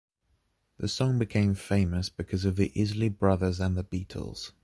The 0.77 0.87
song 0.87 1.19
became 1.19 1.53
famous 1.53 2.09
because 2.09 2.43
of 2.43 2.55
The 2.55 2.71
Isley 2.75 3.07
Brothers 3.09 3.59
and 3.59 3.77
The 3.77 3.83
Beatles. 3.83 4.51